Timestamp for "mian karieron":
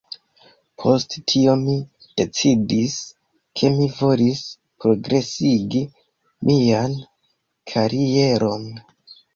6.51-8.71